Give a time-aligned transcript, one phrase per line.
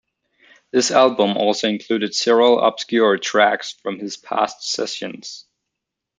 [0.71, 5.45] This album also included several obscure tracks from his past sessions.